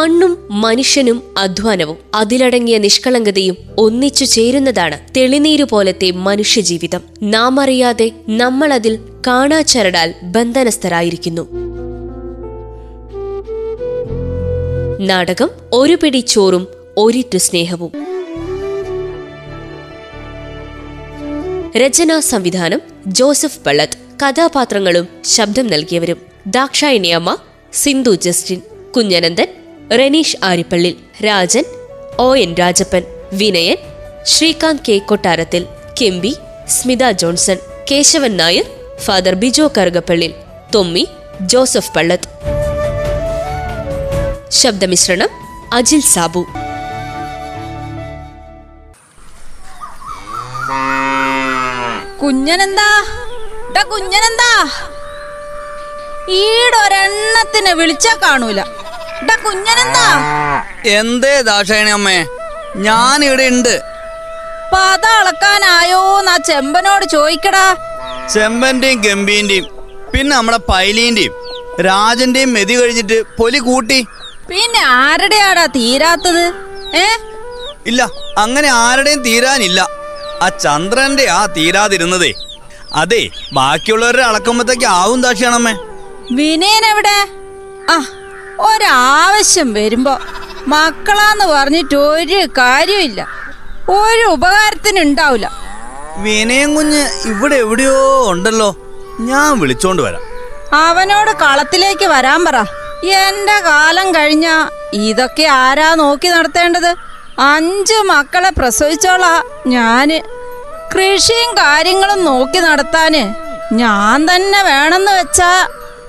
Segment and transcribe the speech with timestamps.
[0.00, 7.00] മണ്ണും മനുഷ്യനും അധ്വാനവും അതിലടങ്ങിയ നിഷ്കളങ്കതയും ഒന്നിച്ചു ചേരുന്നതാണ് തെളിനീരു പോലത്തെ മനുഷ്യജീവിതം.
[7.22, 11.48] നാം അറിയാതെ നമ്മൾ അതിൽ കാണാച്ചരടാൽ ബന്ധനസ്ഥരായിരിക്കുന്നു.
[15.00, 17.92] നാടകം ഒരു പിടി ചോറും ഒരിറ്റു സ്നേഹവും.
[21.76, 27.36] രചനാ സംവിധാനം ജോസഫ് പള്ളത്ത് കഥാപാത്രങ്ങളും ശബ്ദം നൽകിയവരും Dakshayaniamma
[27.72, 28.60] Sindhu Justin
[28.96, 29.48] Kunjanandan
[29.98, 31.64] Ranish Arippally Rajan
[32.18, 33.76] O N Rajappan Vinayan
[34.26, 35.66] Srikanth K കൊട്ടാരത്തിൽ
[36.02, 36.36] Kempi
[36.68, 37.58] Smitha Johnson
[37.90, 38.64] Keshavan Nair
[39.00, 40.34] father Bijo Karukappally
[40.74, 41.08] Thommi
[41.40, 42.28] Joseph Pallath.
[44.50, 45.28] ശബ്ദമിശ്രണം
[45.72, 46.46] അജിൽ സാബു.
[52.22, 52.90] കുഞ്ഞനെന്താ?
[53.82, 54.52] കുഞ്ഞനെന്താ?
[56.28, 58.79] ഈടൊരെണ്ണത്തിനെ വിളിച്ചാ കാണൂല.
[59.28, 60.06] കുഞ്ഞനെന്താ?
[60.86, 62.26] എന്തേ ദാക്ഷായണി അമ്മേ?
[62.76, 63.82] ഞാൻ ഇവിടെ ഉണ്ട്.
[64.72, 67.76] പത അളക്കാനായോന്ന് ആ ചെമ്പനോട് ചോദിക്കടാ.
[68.34, 69.66] ചെമ്പന്റെയും ഗംഭീന്റെയും
[70.14, 71.32] പിന്നെ നമ്മുടെ പൈലീന്റെയും
[71.80, 74.06] രാജന്റെയും മെതി കഴിഞ്ഞിട്ട് പൊലി കൂട്ടി.
[74.48, 76.44] പിന്നെ ആരുടെയാടാ തീരാത്തത്?
[76.94, 77.06] ഏ?
[77.86, 79.88] ഇല്ല അങ്ങനെ ആരുടെയും തീരാനില്ല.
[80.42, 82.32] ആ ചന്ദ്രന്റെ ആ തീരാതിരുന്നതേ.
[82.94, 85.74] അതെ ബാക്കിയുള്ളവരുടെ അളക്കുമ്പത്തേക്ക് ആവും ദാക്ഷിയാണമ്മേ
[86.30, 87.18] വിനയൻ എവിടെ?
[87.90, 88.04] ആ
[88.60, 90.14] ഒരാവശ്യം വരുമ്പോ
[90.66, 93.20] മക്കളാന്ന് പറഞ്ഞിട്ട് ഒരു കാര്യമില്ല
[93.88, 95.46] ഒരു ഉപകാരത്തിനുണ്ടാവില്ല.
[96.16, 98.76] വിനയം കുഞ്ഞ് ഇവിടെ എവിടെയോ ഉണ്ടല്ലോ.
[99.20, 100.20] ഞാൻ വിളിച്ചോണ്ട് വരാം.
[100.72, 102.56] അവനോട് കളത്തിലേക്ക് വരാൻ പറ.
[103.04, 104.48] എന്റെ കാലം കഴിഞ്ഞ
[104.92, 106.90] ഇതൊക്കെ ആരാ നോക്കി നടത്തേണ്ടത്?
[107.38, 110.08] അഞ്ച് മക്കളെ പ്രസവിച്ചോളാ ഞാൻ.
[110.94, 113.22] കൃഷിയും കാര്യങ്ങളും നോക്കി നടത്താന്
[113.74, 115.50] ഞാൻ തന്നെ വേണമെന്ന് വെച്ചാ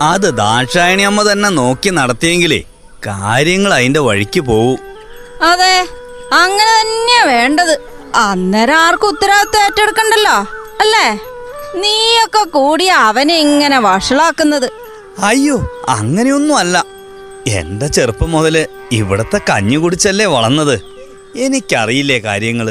[0.02, 2.62] അത് ദാക്ഷായണി അമ്മ തന്നെ നോക്കി നടത്തിയെങ്കിലേ
[3.08, 4.80] കാര്യങ്ങൾ അതിന്റെ വഴിക്ക് പോവും.
[5.42, 5.76] അതെ
[6.34, 7.74] അങ്ങനെ തന്നെയാ വേണ്ടത്.
[8.16, 10.38] അന്നേരം ആർക്കും ഉത്തരവാദിത്വം ഏറ്റെടുക്കണ്ടല്ലോ
[10.82, 11.08] അല്ലേ?
[11.76, 14.68] നീയൊക്കെ കൂടി അവനെ ഇങ്ങനെ വഷളാക്കുന്നത്.
[15.24, 15.58] അയ്യോ
[15.90, 16.86] അങ്ങനെയൊന്നും അല്ല
[17.48, 20.76] എന്റെ ചെറുപ്പം മുതൽ ഇവിടത്തെ കഞ്ഞി കുടിച്ചല്ലേ വളർന്നത്.
[21.36, 22.68] എനിക്കറിയില്ലേ കാര്യങ്ങൾ.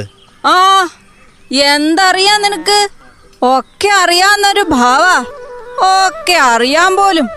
[0.46, 0.56] ആ
[1.50, 2.88] എന്തറിയാ നിനക്ക്?
[3.42, 5.24] ഒക്കെ അറിയാന്നൊരു ഭാവ.
[5.82, 7.28] ഒക്കെ അറിയാൻ പോലും.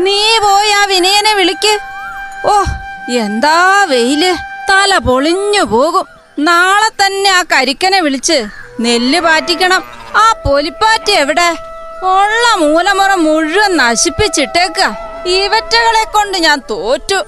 [0.00, 1.74] നീ പോയി ആ വിനയനെ വിളിക്ക്.
[2.46, 2.62] ഓ
[3.10, 4.36] എന്താ വെയിൽ?
[4.70, 6.06] തല പൊളിഞ്ഞു പോകും.
[6.38, 8.44] നാളെ തന്നെ ആ കരിക്കനെ വിളിച്ച്
[8.80, 9.82] നെല്ല് പാറ്റിക്കണം.
[10.16, 11.48] ആ പൊലിപ്പാറ്റി എവിടെ?
[12.02, 14.80] ഉള്ള മൂലമുറ മുഴുവൻ നശിപ്പിച്ചിട്ടേക്ക.
[15.26, 17.20] ഇവറ്റകളെ കൊണ്ട് ഞാൻ തോറ്റു.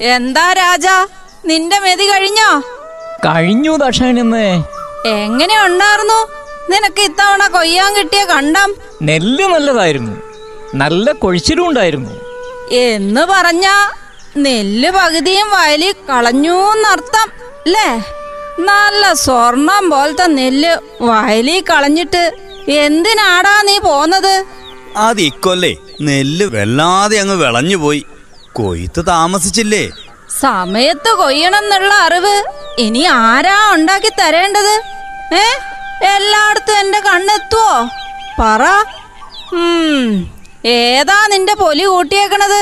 [0.00, 1.06] എന്താ രാജാ?
[1.46, 2.50] നിന്റെ മെതി കഴിഞ്ഞോ?
[3.26, 6.20] കഴിഞ്ഞു ദക്ഷായണിന്ന് എങ്ങനെ ഉണ്ടായിരുന്നു
[6.70, 8.74] നിനക്ക് ഇത്തവണ കൊയ്യാൻ കിട്ടിയ കണ്ടം?
[9.02, 10.14] നെല്ല് നല്ലതായിരുന്നു.
[10.74, 12.10] നല്ല കൊഴിച്ചിലും ഉണ്ടായിരുന്നു.
[12.70, 13.66] എന്ന് പറഞ്ഞ
[14.36, 17.28] നെല്ല് പകുതിയും വയലിൽ കളഞ്ഞൂന്നർത്ഥം
[17.66, 17.88] അല്ലേ?
[18.58, 22.32] നല്ല സ്വർണം പോലത്തെ നെല്ല് വയലിൽ കളഞ്ഞിട്ട്
[22.68, 24.44] എന്തിനാടാ നീ പോന്നത്?
[24.96, 28.04] അത് ഇക്കൊല്ലേ നെല്ല് വല്ലാതെ അങ്ങ് വിളഞ്ഞു പോയി
[28.52, 29.90] കൊയ്ത്ത് താമസിച്ചില്ലേ?
[30.40, 32.36] സമയത്ത് കൊയ്യണം എന്നുള്ള അറിവ്
[32.78, 34.74] ഇനി ആരാ ഉണ്ടാക്കി തരേണ്ടത്?
[35.34, 35.46] ഏ?
[36.06, 37.88] എല്ലായിടത്തും എന്റെ കണ്ണെത്തുവോ?
[38.40, 38.62] പറ.
[40.66, 42.60] ഏതാ നിന്റെ പൊലി കൂട്ടിയേക്കണത്?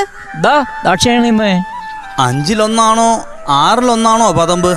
[2.19, 4.71] അഞ്ചിലൊന്നാണോ ആറിലൊന്നാണോ പതമ്പ്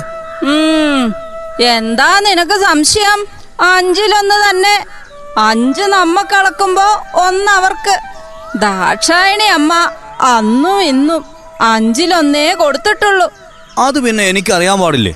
[1.61, 3.25] എന്താ നിനക്ക് സംശയം?
[3.61, 4.85] അഞ്ചിലൊന്ന് തന്നെ.
[5.37, 7.99] അഞ്ച് നമ്മക്കളക്കുമ്പോ ഒന്നവർക്ക്.
[8.55, 9.73] ദാക്ഷായണി അമ്മ
[10.21, 11.25] അന്നും ഇന്നും
[11.61, 13.31] അഞ്ചിലൊന്നേ കൊടുത്തിട്ടുള്ളൂ.
[13.77, 15.13] അത് പിന്നെ എനിക്കറിയാൻ പാടില്ലേ?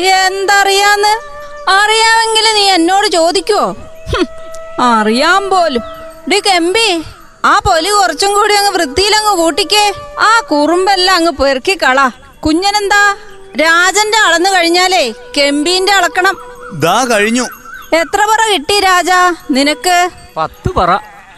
[0.00, 1.12] എന്തറിയാന്ന്?
[1.70, 3.76] അറിയാമെങ്കിൽ നീ എന്നോട് ചോദിക്കുവോ
[4.80, 5.82] അറിയാൻ പോലും.
[6.30, 7.04] ഡി കെമ്പി
[7.44, 9.92] ആ പൊലി കുറച്ചും കൂടി അങ്ങ് വൃത്തിയിലങ്ങ് കൂട്ടിക്കേ.
[10.18, 12.10] ആ കുറുമ്പെല്ലാം അങ്ങ് പെറുക്കി കള.
[12.46, 13.16] കുഞ്ഞനെന്താ?
[13.60, 16.38] രാജന്റെ അളന്നു കഴിഞ്ഞാലേ കെമ്പീന്റെ അളക്കണം.
[16.72, 17.46] ദാ കഴിഞ്ഞു.
[17.94, 20.10] എത്ര പറ കിട്ടി രാജാ നിനക്ക്?
[20.36, 20.90] പത്ത് പറ.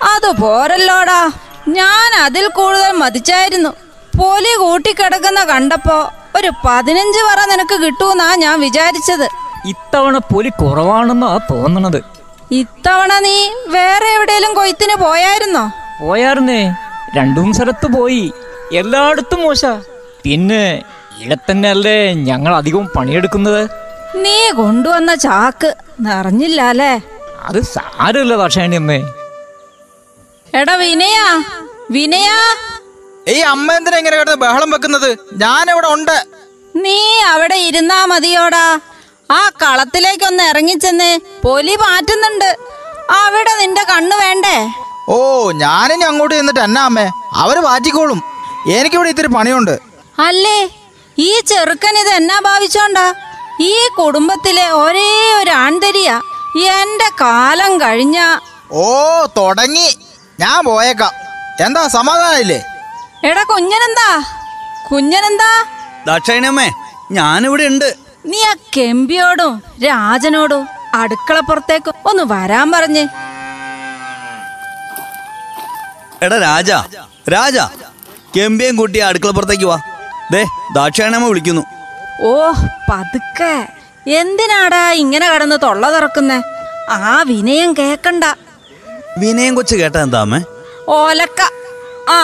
[0.02, 1.30] അത് പോരല്ലോടാ.
[1.68, 3.70] ഞാൻ അതിൽ കൂടുതൽ മതിച്ചായിരുന്നു.
[4.18, 9.26] പൊലി കൂട്ടിക്കിടക്കുന്ന കണ്ടപ്പോ ഒരു പതിനഞ്ച് പറ നിനക്ക് കിട്ടൂന്നാ ഞാൻ വിചാരിച്ചത്.
[9.72, 12.00] ഇത്തവണ പൊലി കുറവാണെന്നാ തോന്നണത്.
[12.50, 13.36] ഇത്തവണ നീ
[13.66, 15.64] വേറെ എവിടെയെങ്കിലും കൊയ്ത്തിന് പോയായിരുന്നോ?
[16.02, 16.60] പോയാർന്നേ
[17.16, 18.24] രണ്ടും സ്ഥലത്ത് പോയി.
[18.72, 19.64] എല്ലായിടത്തും മോശ.
[20.24, 20.64] പിന്നെ
[21.20, 21.98] ഇവിടെ തന്നെ അല്ലേ
[22.28, 23.62] ഞങ്ങൾ അധികവും പണിയെടുക്കുന്നത്?
[24.24, 26.92] നീ കൊണ്ടുവന്ന ചാക്ക് നിറഞ്ഞില്ല അല്ലേ?
[27.48, 28.98] അത് സാരമില്ല ദാക്ഷായണി അമ്മേ.
[30.60, 31.26] എടാ വിനയാ
[31.90, 32.38] വിനയാ.
[33.34, 35.10] ഈ അമ്മ എന്തിനാ ഇങ്ങനെ കിടന്ന് ബഹളം വെക്കുന്നത്?
[35.42, 36.16] ഞാൻ ഇവിടെ ഉണ്ട്.
[36.84, 36.98] നീ
[37.32, 38.66] അവിടെ ഇരുന്നാ മതിയോടാ.
[39.38, 41.10] ആ കളത്തിലേക്കൊന്ന് ഇറങ്ങിച്ചെന്ന്
[41.44, 42.50] പൊലി മാറ്റുന്നുണ്ട്.
[43.22, 44.56] അവിടെ നിന്റെ കണ്ണ് വേണ്ടേ?
[45.14, 45.16] ഓ
[45.62, 47.06] ഞാനിനി അങ്ങോട്ട് ചെന്നിട്ട് എന്നാ അമ്മേ?
[47.42, 48.20] അവർ മാറ്റിക്കോളും.
[48.76, 49.74] എനിക്കിവിടെ ഇത്തിരി പണിയുണ്ട്.
[50.26, 50.58] അല്ലേ?
[51.26, 53.06] ഈ ചെറുക്കൻ ഇത് എന്നാ ഭാവിച്ചോണ്ടാ?
[53.70, 56.16] ഈ കുടുംബത്തിലെ ഒരേ ഒരു ആൺതരിയാ.
[56.78, 58.18] എന്റെ കാലം കഴിഞ്ഞ
[58.82, 58.86] ഓ
[59.38, 59.88] തുടങ്ങി.
[60.42, 61.12] ഞാൻ പോയേക്കാം.
[61.66, 62.60] എന്താ സമാധാനമില്ലേ?
[63.26, 64.08] എടാ കുഞ്ഞനെന്താ?
[64.92, 65.50] കുഞ്ഞനെന്താ?
[66.06, 66.68] ദാക്ഷായണിയമ്മേ
[67.12, 67.94] ഞാനിവിടെ ഉണ്ട്.
[68.26, 73.04] നീ ആ കെമ്പിയോടും രാജനോടും അടുക്കളപ്പുറത്തേക്ക് ഒന്ന് വരാൻ പറഞ്ഞ്.
[76.22, 76.70] എടാ രാജ
[77.32, 77.58] രാജ
[78.36, 79.78] കെമ്പിയും കൂട്ടി അടുക്കളപ്പുറത്തേക്ക് വാ.
[80.32, 80.44] ദേ
[80.74, 81.62] ദാക്ഷായണമ്മ വിളിക്കുന്നു.
[82.22, 82.52] ഓ
[82.90, 83.54] പതുക്കെ.
[84.10, 86.42] എന്തിനാടാ ഇങ്ങനെ കടന്ന് തൊള്ള തുറക്കുന്നേ?
[86.90, 88.24] ആ വിനയം കേക്കണ്ട.
[89.18, 90.40] വിനയം കൊച്ചു കേട്ടാ എന്താ അമ്മേ?
[90.88, 91.40] ഓലക്ക.
[92.10, 92.18] ആ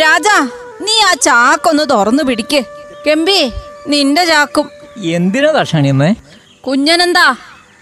[0.00, 0.48] രാജാ
[0.80, 2.64] നീ ആ ചാക്കൊന്ന് തുറന്നു പിടിക്ക്.
[3.06, 3.52] കെമ്പി
[3.86, 4.70] നിന്റെ ചാക്കും.
[5.04, 6.14] എന്തിനാ ദാക്ഷാണിയമ്മേ
[6.60, 7.36] കുഞ്ഞനെന്താ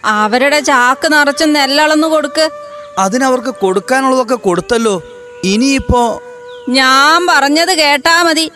[0.05, 2.51] അവരുടെ ചാക്ക് നിറച്ച് നെല്ലളന്നു കൊടുക്ക്.
[2.99, 5.03] അതിനവർക്ക് കൊടുക്കാനുള്ളതൊക്കെ കൊടുത്തല്ലോ.
[5.45, 6.23] ഇനിയിപ്പോ
[6.69, 8.53] ഞാൻ പറഞ്ഞത് കേട്ടാ മതി.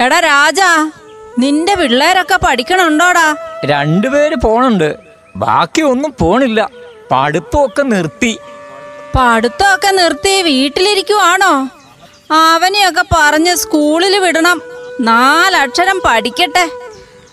[0.00, 0.90] എടാ രാജാ
[1.38, 3.36] നിന്റെ പിള്ളേരൊക്കെ പഠിക്കണുണ്ടോടാ?
[3.64, 4.96] രണ്ടുപേര് പോണുണ്ട്.
[5.36, 6.68] ബാക്കി ഒന്നും പോണില്ല.
[7.10, 8.38] പഠിത്തമൊക്കെ നിർത്തി.
[9.16, 11.68] പഠിത്തമൊക്കെ നിർത്തി വീട്ടിലിരിക്കുവാണോ?
[12.30, 14.62] അവനെയൊക്കെ പറഞ്ഞ് സ്കൂളിൽ വിടണം.
[15.00, 16.70] നാലക്ഷരം പഠിക്കട്ടെ.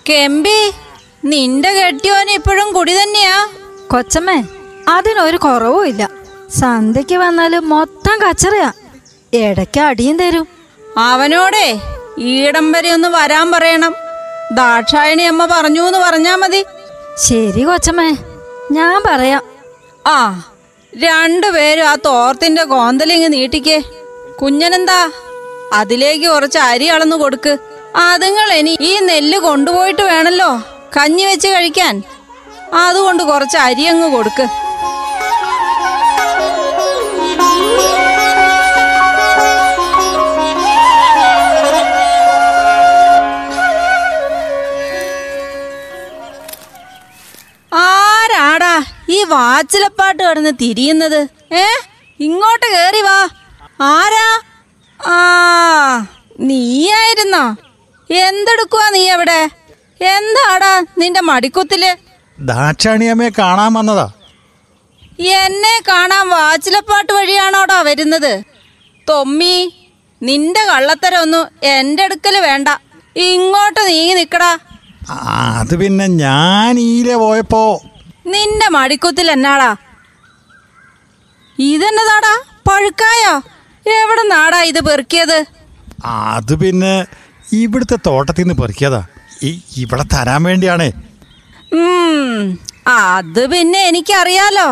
[0.09, 0.71] കെമ്പി
[1.25, 3.47] നിന്റെ കെട്ടിയോന് ഇപ്പോഴും കുടി തന്നെയാ?
[3.91, 4.43] കൊച്ചമ്മേ
[4.87, 6.09] അതിനൊരു കുറവും ഇല്ല.
[6.59, 8.71] സന്ധ്യക്ക് വന്നാലും മൊത്തം കച്ചറയാ.
[9.33, 10.47] ഇടയ്ക്ക് അടിയും തരും.
[10.97, 11.79] അവനോടേ
[12.17, 13.95] ഈടം വരെ ഒന്ന് വരാൻ പറയണം.
[14.51, 16.65] ദാക്ഷായണി അമ്മ പറഞ്ഞു എന്ന് പറഞ്ഞാ മതി.
[17.23, 18.15] ശരി കൊച്ചമ്മേ
[18.71, 19.41] ഞാൻ പറയാം.
[20.07, 20.47] ആ
[20.97, 23.83] രണ്ടുപേരും ആ തോർത്തിന്റെ കോന്തലിങ് നീട്ടിക്കേ.
[24.41, 25.11] കുഞ്ഞനെന്താ?
[25.73, 27.57] അതിലേക്ക് കുറച്ച് അരി അളന്നു കൊടുക്ക്.
[27.95, 30.63] അതുങ്ങൾ ഇനി ഈ നെല്ല് കൊണ്ടുപോയിട്ട് വേണല്ലോ
[30.97, 32.03] കഞ്ഞി വെച്ച് കഴിക്കാൻ.
[32.73, 34.47] അതുകൊണ്ട് കുറച്ച് അരി അങ്ങ് കൊടുക്ക്.
[47.73, 51.27] ആരാടാ ഈ വാച്ചിലപ്പാട്ട് കിടന്ന് തിരിയുന്നത്?
[51.53, 51.65] ഏ?
[52.19, 53.29] ഇങ്ങോട്ട് കേറി വാ.
[53.79, 54.27] ആരാ?
[54.99, 55.17] ആ
[56.39, 57.45] നീയായിരുന്നോ?
[58.09, 59.41] എന്തെടുക്കുവാ നീ അവിടെ?
[60.01, 61.83] എന്താടാ നിന്റെ മടിക്കുത്തിൽ?
[62.39, 64.07] ദാക്ഷാണിയമ്മയെ കാണാൻ വന്നതാ.
[65.19, 68.43] എന്നെ കാണാൻ വാച്ചിലപ്പാട്ട് വഴിയാണോടാ വരുന്നത്?
[69.09, 69.55] തൊമ്മി
[70.23, 72.67] നിന്റെ കള്ളത്തരൊന്നും എന്റെ അടുക്കൽ വേണ്ട.
[73.15, 74.57] ഇങ്ങോട്ട് നീങ്ങി നിക്കടാ.
[75.59, 77.81] അത് പിന്നെ ഞാൻ ഈലെ പോയപ്പോ
[78.25, 79.75] നിന്റെ മടിക്കുത്തിൽ എന്നാടാ?
[81.59, 82.33] ഇതെന്നതാടാ?
[82.67, 83.41] പഴുക്കായോ?
[83.87, 85.45] എവിടെ നാടാ ഇത് പെറുക്കിയത്?
[86.05, 87.05] അത് പിന്നെ
[87.53, 89.01] ഇവിടുത്തെ തോട്ടത്തിൽ നിന്ന് പെറുക്കിയതാ
[89.77, 90.91] ഇവിടെ തരാൻ വേണ്ടിയാണേ.
[92.87, 94.67] അത് പിന്നെ എനിക്കറിയാലോ.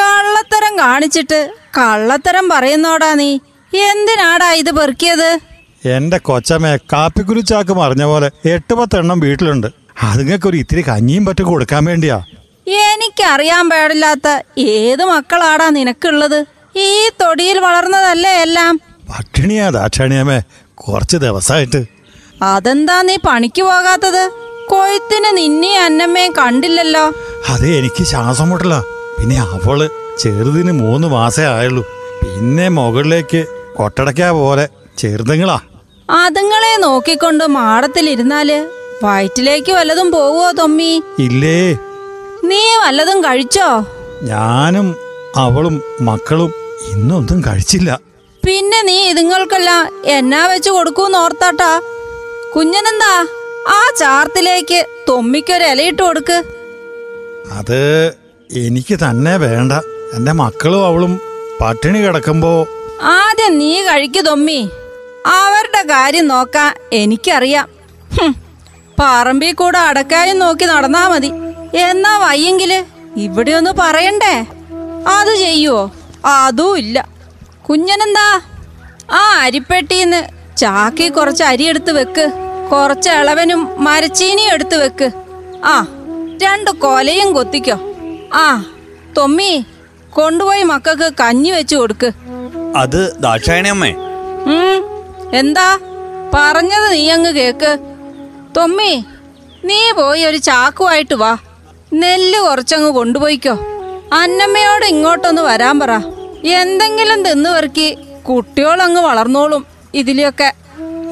[0.00, 3.30] കള്ളത്തരം കാണിച്ചിട്ട് കള്ളത്തരം പറയുന്നോടാ നീ.
[3.72, 5.38] എന്തിനാടാ ഇത് പെറുക്കിയത്?
[5.84, 9.66] എന്റെ കൊച്ചമ്മ കാപ്പിക്കുരിച്ചാക്ക് മറിഞ്ഞ പോലെ എട്ട് പത്തെണ്ണം വീട്ടിലുണ്ട്.
[10.02, 12.18] അതുങ്ങൾക്കൊരു ഇത്തിരി കഞ്ഞിയും പറ്റും കൊടുക്കാൻ വേണ്ടിയാ.
[12.66, 14.28] എനിക്കറിയാൻ പാടില്ലാത്ത
[14.58, 16.57] ഏത് മക്കളാടാ നിനക്കുള്ളത്?
[16.74, 16.88] ഈ
[17.20, 18.74] തൊടിയിൽ വളർന്നതല്ലേ എല്ലാം?
[19.10, 20.38] പട്ടിണിയാ ദാക്ഷാണിയമ്മേ
[20.74, 21.80] കുറച്ച് ദിവസമായിട്ട്
[22.42, 24.24] അതെന്താ നീ പണിക്ക് പോകാത്തത്?
[24.72, 27.04] കൊയ്ത്തിന് നിന്നെ അന്നമ്മയും കണ്ടില്ലല്ലോ.
[27.52, 28.74] അത് എനിക്ക് ശ്വാസം മുട്ടല.
[29.18, 29.78] പിന്നെ അവൾ
[30.18, 31.82] ചെറുതിന് മൂന്ന് മാസേ ആയുള്ളൂ.
[32.22, 33.40] പിന്നെ മുകളിലേക്ക്
[33.78, 34.64] കൊട്ടടക്കാ പോലെ
[34.98, 35.58] ചെറുതുങ്ങളാ.
[36.22, 38.50] അതുങ്ങളെ നോക്കിക്കൊണ്ട് മാടത്തിലിരുന്നാൽ
[39.02, 40.92] വയറ്റിലേക്ക് വല്ലതും പോവോ തൊമ്മി?
[41.18, 41.60] ഇല്ലേ?
[42.50, 43.68] നീ വല്ലതും കഴിച്ചോ?
[44.30, 44.86] ഞാനും
[45.36, 46.52] അവളും മക്കളും
[46.92, 47.98] ഇന്നൊന്നും കഴിച്ചില്ല.
[48.44, 51.80] പിന്നെ നീ ഇതുങ്ങൾക്കല്ല എന്നാ വെച്ച് കൊടുക്കൂന്ന് ഓർത്താട്ടാ?
[52.56, 53.26] കുഞ്ഞനെന്താ?
[53.68, 56.42] ആ ചാർത്തിലേക്ക് തൊമ്മിക്കൊരു ഇലയിട്ട് കൊടുക്ക്.
[57.52, 58.12] അത്
[58.50, 59.72] എനിക്ക് തന്നെ വേണ്ട.
[60.14, 61.20] എന്റെ മക്കളും അവളും
[61.60, 62.66] പട്ടിണി കിടക്കുമ്പോ
[63.02, 64.60] ആദ്യം നീ കഴിക്കു തൊമ്മി.
[65.26, 67.68] അവരുടെ കാര്യം നോക്കാൻ എനിക്കറിയാം.
[69.00, 71.32] പറമ്പിൽ കൂടെ അടക്കായും നോക്കി നടന്നാ മതി.
[71.74, 72.84] എന്നാ വയ്യെങ്കിൽ
[73.16, 74.44] ഇവിടെ ഒന്ന് പറയണ്ടേ?
[75.06, 75.90] അത് ചെയ്യുവോ
[76.26, 77.08] അതും ഇല്ല.
[77.68, 78.40] കുഞ്ഞനെന്താ?
[79.10, 82.32] ആ അരിപ്പെട്ടിന്ന് ചാക്കി കുറച്ച് അരി എടുത്ത് വെക്ക്.
[82.72, 85.10] കുറച്ച് ഇളവനും മരച്ചീനിയും എടുത്ത് വെക്ക്.
[85.64, 85.86] ആ
[86.42, 87.76] രണ്ട് കൊലയും കൊത്തിക്കോ.
[88.34, 88.64] ആ
[89.16, 89.64] തൊമ്മി
[90.10, 92.10] കൊണ്ടുപോയി മക്കൾക്ക് കഞ്ഞി വെച്ചു കൊടുക്ക്.
[92.76, 93.90] അത് ദാക്ഷായണിയമ്മേ
[94.46, 94.84] ഉം,
[95.34, 95.78] എന്താ?
[96.34, 97.78] പറഞ്ഞത് നീ അങ്ങ് കേക്ക്.
[98.56, 99.04] തൊമ്മി
[99.64, 101.38] നീ പോയി ഒരു ചാക്കുമായിട്ട് വാ.
[101.92, 103.77] നെല്ല് കുറച്ചങ്ങ് കൊണ്ടുപോയിക്കോ.
[104.12, 105.92] അന്നമ്മയോട് ഇങ്ങോട്ടൊന്ന് വരാൻ പറ.
[106.44, 110.52] എന്തെങ്കിലും തിന്നു പെറുക്കി കുട്ടികളങ്ങ് വളർന്നോളും ഇതിലൊക്കെ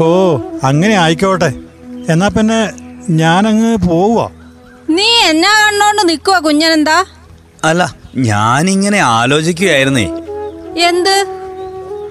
[0.01, 1.51] ഓ അങ്ങനെ ആയിക്കോട്ടെ.
[2.09, 2.73] എന്നാ പിന്നെ
[3.11, 4.31] ഞാനങ്ങ് പോവാ
[4.91, 7.05] നീ എന്നാ കണ്ണോണ്ട് നിക്കുവാ കുഞ്ഞനെന്താ?
[7.65, 10.05] അല്ല ഞാനിങ്ങനെ ആലോചിക്കുകയായിരുന്നേ.
[10.77, 11.17] എന്ത്?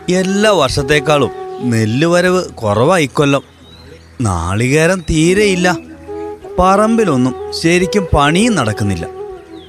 [0.10, 3.44] എല്ലാ വർഷത്തേക്കാളും നെല്ല് വരവ് കുറവാ ഇക്കൊല്ലം
[4.22, 5.78] നാളികേരം തീരെയില്ല.
[6.60, 9.06] പറമ്പിലൊന്നും ശരിക്കും പണിയും നടക്കുന്നില്ല.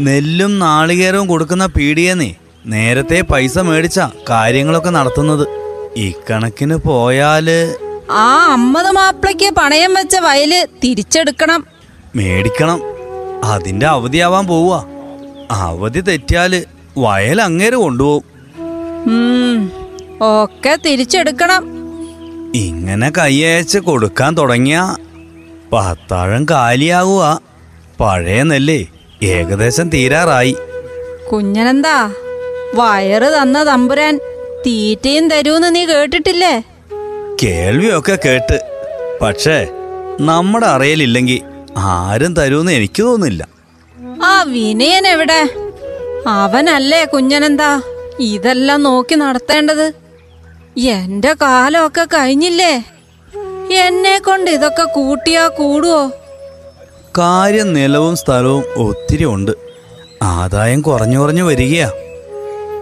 [0.00, 2.34] നെല്ലും നാളികേരവും കൊടുക്കുന്ന പീടിയെന്നേ
[2.66, 4.00] നേരത്തെ പൈസ മേടിച്ച
[4.30, 5.48] കാര്യങ്ങളൊക്കെ നടത്തുന്നത്.
[5.96, 7.76] ഇക്കണക്കിന് പോയാൽ
[8.10, 11.66] ആ അമ്മത് മാപ്പിളയ്ക്ക് പണയം വെച്ച വയൽ തിരിച്ചെടുക്കണം.
[12.16, 12.80] മേടിക്കണം.
[13.44, 14.86] അതിന്റെ അവധിയാവാൻ പോവുക.
[15.50, 16.64] അവധി തെറ്റിയാൽ
[16.98, 18.24] വയൽ അങ്ങേര് കൊണ്ടുപോകും.
[20.20, 21.64] ഒക്കെ തിരിച്ചെടുക്കണം.
[22.54, 24.96] ഇങ്ങനെ കൈയയച്ച് കൊടുക്കാൻ തുടങ്ങിയ
[25.72, 27.40] പത്താഴം കാലിയാകുക
[28.00, 28.86] പഴയ നെല്ലേ
[29.26, 30.56] ഏകദേശം തീരാറായി.
[31.32, 32.14] കുഞ്ഞനെന്താ
[32.74, 34.20] വയറ് തന്ന തമ്പുരാൻ
[34.66, 36.62] തീറ്റയും തരൂന്ന് നീ കേട്ടിട്ടില്ലേ?
[37.42, 38.60] കേൾവിയൊക്കെ കേട്ട്.
[39.22, 39.66] പക്ഷേ
[40.20, 41.40] നമ്മുടെ അറിയലില്ലെങ്കിൽ
[41.76, 43.48] ആരും തരൂന്ന് എനിക്ക് തോന്നുന്നില്ല.
[44.22, 45.48] ആ വിനയൻ എവിടെ?
[46.26, 47.82] അവനല്ലേ കുഞ്ഞനെന്താ
[48.20, 49.86] ഇതെല്ലാം നോക്കി നടത്തേണ്ടത്?
[50.78, 52.74] എന്റെ കാലമൊക്കെ കഴിഞ്ഞില്ലേ?
[53.72, 56.10] എന്നെ കൊണ്ട് ഇതൊക്കെ കൂട്ടിയാ കൂടുവോ?
[57.18, 59.52] കാര്യം നിലവും സ്ഥലവും ഒത്തിരി ഉണ്ട്.
[60.22, 61.90] ആദായം കുറഞ്ഞു കുറഞ്ഞു വരികയാ.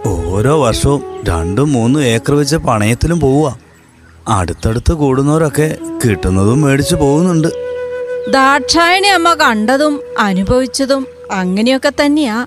[0.07, 3.59] ഓരോ വർഷവും രണ്ടും മൂന്നും ഏക്കർ വെച്ച് പണയത്തിലും പോവുക
[4.27, 5.75] അടുത്തടുത്ത് കൂടുന്നവരൊക്കെ
[6.05, 7.47] കിട്ടുന്നതും മേടിച്ചു പോകുന്നുണ്ട്.
[8.31, 12.45] ദാക്ഷായണി അമ്മ കണ്ടതും അനുഭവിച്ചതും അങ്ങനെയൊക്കെ തന്നെയാ.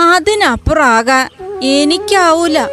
[0.00, 1.30] അതിനപ്പുറാകാൻ
[1.62, 2.66] എനിക്കാവൂല.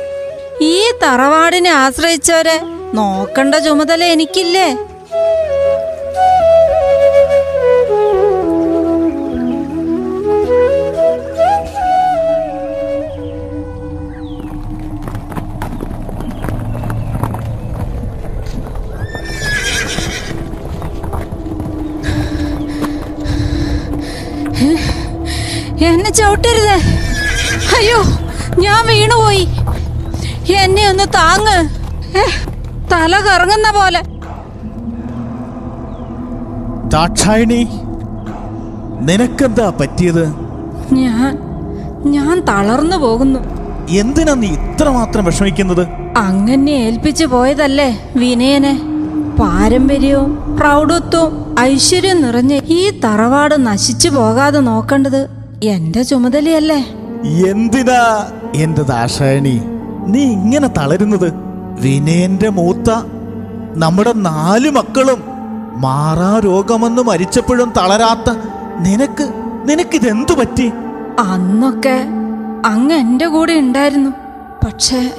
[0.62, 2.62] ഈ തറവാടിനെ ആശ്രയിച്ചവരെ
[2.94, 4.78] നോക്കണ്ട ചുമതല എനിക്കില്ലേ?
[26.12, 26.78] ചവിട്ടരുത്
[27.78, 28.00] അയ്യോ
[28.62, 29.48] ഞാൻ വീണുപോയി.
[30.54, 31.58] എന്നെ ഒന്ന് താങ്ങ്.
[32.94, 34.02] തല കറങ്ങുന്ന പോലെ.
[36.88, 37.68] ദാക്ഷായണി
[39.08, 40.24] നിനക്കെന്താ പറ്റിയത്?
[40.94, 41.32] ഞാൻ
[42.12, 43.40] ഞാൻ തളർന്നു പോകുന്നു.
[43.90, 45.88] എന്തിനാ നീ ഇത്രമാത്രം വിഷമിക്കുന്നത്?
[46.18, 48.74] അങ്ങനെ ഏൽപ്പിച്ചു പോയതല്ലേ വിനയനെ.
[49.40, 56.78] പാരമ്പര്യവും പ്രൗഢത്വവും ഐശ്വര്യം നിറഞ്ഞ ഈ തറവാട് നശിച്ചു പോകാതെ നോക്കേണ്ടത് എന്റെ ചുമതലയല്ലേ?
[57.50, 58.04] എന്തിനാ
[58.56, 59.62] എന്റെ ദാഷായണി
[60.08, 61.34] നീ ഇങ്ങനെ തളരുന്നത്?
[61.82, 62.90] വിനയന്റെ മൂത്ത
[63.76, 65.24] നമ്മുടെ നാലു മക്കളും
[65.76, 68.30] മാറാ രോഗമെന്ന് മരിച്ചപ്പോഴും തളരാത്ത
[68.80, 69.26] നിനക്ക്
[69.66, 70.72] നിനക്കിതെന്തു പറ്റി?
[71.20, 71.98] അന്നൊക്കെ
[72.66, 74.10] അങ്ങ് എന്റെ കൂടെ ഉണ്ടായിരുന്നു.
[74.66, 75.12] പക്ഷേ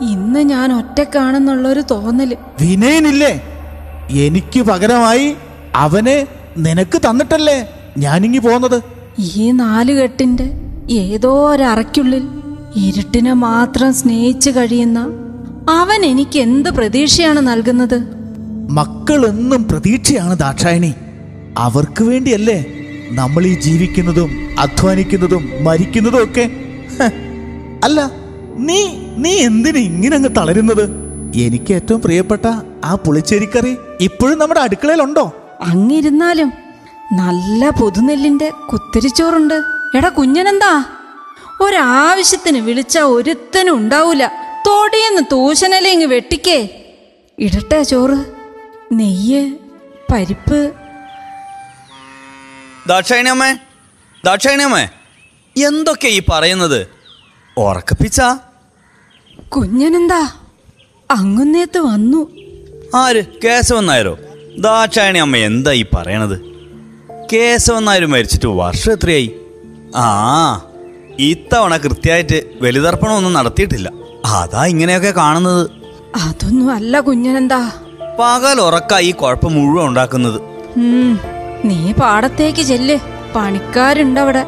[0.00, 2.36] ഇന്ന് ഞാൻ ഒറ്റക്കാണെന്നുള്ളൊരു തോന്നൽ.
[2.60, 3.40] വിനയനില്ലേ?
[4.10, 5.36] എനിക്ക് പകരമായി
[5.74, 6.26] അവനെ
[6.56, 7.68] നിനക്ക് തന്നിട്ടല്ലേ
[7.98, 8.97] ഞാനിങ്ങി പോന്നത്?
[9.18, 10.46] ഈ നാലുകെട്ടിന്റെ
[10.90, 12.24] ഏതോ ഒരറയ്ക്കുള്ളിൽ
[12.76, 15.00] ഇരുട്ടിനെ മാത്രം സ്നേഹിച്ചു കഴിയുന്ന
[15.70, 17.98] അവൻ എനിക്ക് എന്ത് പ്രതീക്ഷയാണ് നൽകുന്നത്?
[18.70, 20.94] മക്കളെന്നും പ്രതീക്ഷയാണ് ദാക്ഷായണി.
[21.58, 22.58] അവർക്ക് വേണ്ടിയല്ലേ
[23.10, 26.44] നമ്മൾ ഈ ജീവിക്കുന്നതും അധ്വാനിക്കുന്നതും മരിക്കുന്നതും ഒക്കെ.
[27.84, 28.10] അല്ല
[28.58, 28.80] നീ
[29.16, 30.84] നീ എന്തിനു ഇങ്ങനെ അങ്ങ് തളരുന്നത്?
[31.36, 32.46] എനിക്ക് ഏറ്റവും പ്രിയപ്പെട്ട
[32.84, 35.32] ആ പുളിച്ചേരിക്കറി ഇപ്പോഴും നമ്മുടെ അടുക്കളയിലുണ്ടോ?
[35.66, 36.52] അങ്ങിരുന്നാലും
[37.12, 39.62] നല്ല പുതുനെല്ലിന്റെ കുത്തിരിച്ചോറുണ്ട്.
[39.96, 40.84] എടാ കുഞ്ഞനെന്താ?
[41.60, 44.26] ഒരാവശ്യത്തിന് വിളിച്ച ഒരുത്തനും ഉണ്ടാവൂല.
[44.66, 46.84] തോടിയെന്ന് തൂശനലിങ് ഇങ്ങ് വെട്ടിക്കേ.
[47.38, 48.24] ഇടട്ടെ ചോറ്.
[48.92, 49.54] നെയ്യ്
[50.12, 50.72] പരിപ്പ്.
[52.88, 53.58] ദാക്ഷായണിയമ്മേ
[54.24, 54.88] ദാക്ഷായണിയമ്മേ
[55.66, 56.86] എന്തൊക്കെ ഈ പറയുന്നത്?
[57.56, 58.20] ഉറക്കപ്പിച്ച?
[59.48, 60.32] കുഞ്ഞനെന്താ?
[61.10, 62.30] അങ്ങുന്നേത്ത് വന്നു.
[62.96, 63.24] ആര്?
[63.44, 64.18] കേശവൻ നായരോ?
[64.58, 66.57] ദാക്ഷായണി അമ്മ എന്താ ഈ പറയണത്?
[67.32, 69.30] കേശവൻ നായർ മരിച്ചിട്ട് വർഷം എത്രയായി?
[69.96, 70.06] ആ
[71.18, 73.92] ഇത്തവണ കൃത്യമായിട്ട് ബലിതർപ്പണമൊന്നും നടത്തിയിട്ടില്ല.
[74.26, 75.70] അതാ ഇങ്ങനെയൊക്കെ കാണുന്നത്.
[76.16, 77.70] അതൊന്നും അല്ല കുഞ്ഞനെന്താ
[78.18, 80.40] പകൽ ഉറക്ക ഈ കുഴപ്പം മുഴുവൻ ഉണ്ടാക്കുന്നത്.
[80.76, 81.20] ഉം,
[81.64, 82.98] നീ പാടത്തേക്ക് ചെല്ല്.
[83.36, 84.44] പണിക്കാരുണ്ടവിടെ.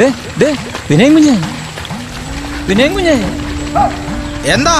[0.00, 0.06] ദേ
[0.40, 0.48] ദേ
[0.90, 1.34] വിനയം കുഞ്ഞേ
[2.68, 3.14] വിനയം കുഞ്ഞേ
[4.54, 4.74] എന്താ?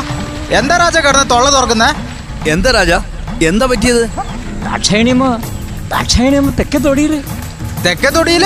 [0.58, 1.88] എന്താ രാജ കിടന്ന് തൊള്ള തുറക്കുന്നേ?
[2.52, 2.92] എന്താ രാജ?
[3.48, 4.02] എന്താ പറ്റിയത്?
[4.66, 5.26] ദാക്ഷായണിയമ്മ
[5.92, 7.14] ദാക്ഷായണിയമ്മ തെക്കേ തൊടിയിൽ.
[7.86, 8.44] തെക്കേ തൊടിയിൽ?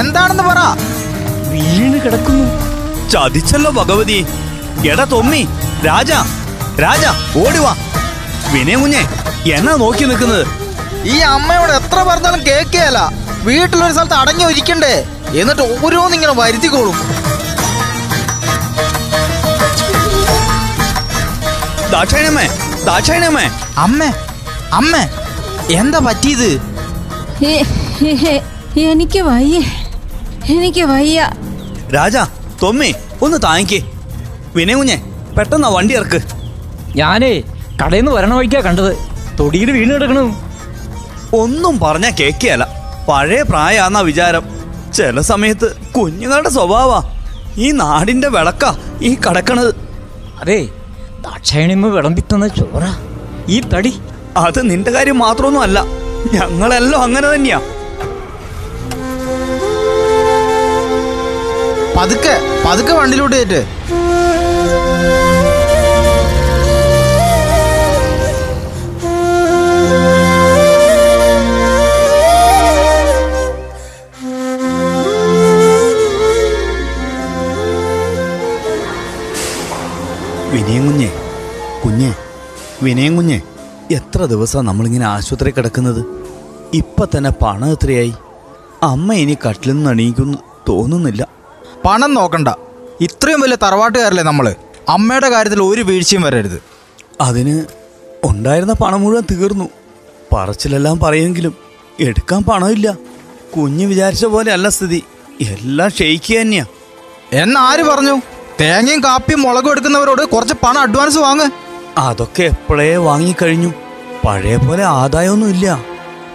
[0.00, 0.60] എന്താണെന്ന് പറ.
[1.52, 2.46] വീണ് കിടക്കുന്നു.
[3.12, 4.18] ചതിച്ചല്ലോ ഭഗവതി.
[4.90, 5.42] എടാ തൊമ്മി
[5.88, 6.10] രാജ
[6.84, 7.04] രാജ
[7.42, 7.72] ഓടിവാ
[8.52, 9.02] വിനയ കുഞ്ഞെ
[9.56, 10.44] എന്നാ നോക്കി നിൽക്കുന്നത്?
[11.12, 13.00] ഈ അമ്മയോട് എത്ര പറഞ്ഞാലും കേൾക്കുകയല്ല.
[13.48, 14.94] വീട്ടിലൊരു സ്ഥലത്ത് അടങ്ങി ഇരിക്കണ്ടേ
[15.38, 16.96] എന്നിട്ട് ഓരോന്നിങ്ങനെ വരുത്തിക്കോളും.
[21.92, 22.46] ദാക്ഷായണമ്മേ
[22.86, 23.44] ദാക്ഷായണമ്മേ
[23.78, 24.04] അമ്മ
[24.72, 24.96] അമ്മ
[25.70, 26.50] എന്താ പറ്റിയത്?
[28.76, 29.60] എനിക്ക് വയ്യ
[30.54, 31.30] എനിക്ക് വയ്യ.
[31.94, 32.16] രാജ
[32.62, 33.80] തൊമ്മി ഒന്ന് താങ്ങിക്കേ.
[34.56, 35.02] വിനയ കുഞ്ഞെ
[35.38, 36.20] പെട്ടെന്നാ വണ്ടി ഇറക്ക്.
[36.96, 37.42] ഞാനേ
[37.82, 38.96] കടയിൽ നിന്ന് വരണ വഴിക്കാ കണ്ടത്.
[39.40, 40.36] തൊടിയിൽ വീണ് കിടക്കണു.
[41.36, 42.68] ഒന്നും പറഞ്ഞ കേക്കിയല്ല
[43.08, 44.59] പഴയ പ്രായാന്നാ വിചാരം.
[44.94, 47.02] ചില സമയത്ത് കുഞ്ഞുങ്ങളുടെ സ്വഭാവ.
[47.56, 49.74] ഈ നാടിന്റെ വിളക്ക ഈ കടക്കണത്.
[50.40, 50.68] അതെ
[51.20, 52.82] ദാക്ഷായണിമ വിളമ്പിത്തന്ന ചോറ.
[53.48, 54.00] ഈ തടി.
[54.36, 55.84] അത് നിന്റെ കാര്യം മാത്രമൊന്നും അല്ല.
[56.32, 57.60] ഞങ്ങളെല്ലാം അങ്ങനെ തന്നെയാ.
[61.96, 63.66] പതുക്കെ പതുക്കെ വണ്ടിയിലോട്ട് കയറ്റ്.
[80.60, 81.12] വിനയം കുഞ്ഞെ
[81.84, 82.14] കുഞ്ഞെ
[82.82, 83.42] വിനയം കുഞ്ഞെ
[83.90, 86.04] എത്ര ദിവസമാണ് നമ്മളിങ്ങനെ ആശുപത്രി കിടക്കുന്നത്?
[86.74, 88.14] ഇപ്പം തന്നെ പണം എത്രയായി?
[88.82, 90.38] അമ്മ ഇനി കട്ടിലിൽ നിന്ന് അണിയിക്കുന്നു
[90.68, 91.28] തോന്നുന്നില്ല.
[91.84, 92.48] പണം നോക്കണ്ട.
[93.00, 94.54] ഇത്രയും വലിയ തറവാട്ടുകാരല്ലേ നമ്മൾ
[94.88, 96.62] അമ്മയുടെ കാര്യത്തിൽ ഒരു വീഴ്ചയും വരരുത്.
[97.20, 97.64] അതിന്
[98.24, 99.68] ഉണ്ടായിരുന്ന പണം മുഴുവൻ തീർന്നു.
[100.32, 101.54] പറച്ചിലെല്ലാം പറയുമെങ്കിലും
[102.00, 102.96] എടുക്കാൻ പണമില്ല.
[103.56, 105.02] കുഞ്ഞ് വിചാരിച്ച പോലെ അല്ല സ്ഥിതി.
[105.40, 106.66] എല്ലാം ക്ഷയിക്കുക തന്നെയാ.
[107.32, 108.20] എന്നാര് പറഞ്ഞു?
[108.60, 111.50] തേങ്ങയും കാപ്പിയും മുളകും എടുക്കുന്നവരോട് കുറച്ച് പണം അഡ്വാൻസ് വാങ്ങ്.
[111.98, 113.72] അതൊക്കെ എപ്പോഴേ വാങ്ങിക്കഴിഞ്ഞു.
[114.26, 115.78] പഴയ പോലെ ആദായമൊന്നും ഇല്ല.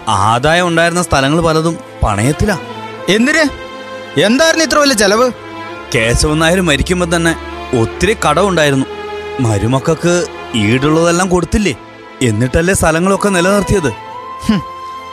[0.08, 2.58] ആദായം ഉണ്ടായിരുന്ന സ്ഥലങ്ങൾ പലതും പണയത്തിലാ.
[3.08, 3.44] എന്തിന്?
[4.20, 5.30] എന്തായിരുന്നു ഇത്ര വലിയ ചെലവ്?
[5.94, 7.32] കേശവൻ നായർ മരിക്കുമ്പോൾ തന്നെ
[7.80, 8.86] ഒത്തിരി കടമുണ്ടായിരുന്നു
[9.40, 11.74] മരുമക്കൾക്ക് ഈടുള്ളതെല്ലാം കൊടുത്തില്ലേ?
[12.22, 13.92] എന്നിട്ടല്ലേ സ്ഥലങ്ങളൊക്കെ നിലനിർത്തിയത്?